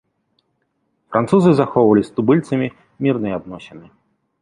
Французы 1.11 1.53
захоўвалі 1.61 2.03
з 2.09 2.17
тубыльцамі 2.17 2.67
мірныя 3.07 3.33
адносіны. 3.45 3.97